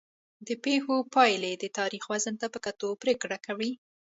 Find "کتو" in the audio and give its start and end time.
2.65-2.87